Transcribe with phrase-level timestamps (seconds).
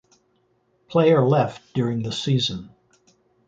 [0.87, 2.71] Player left during the season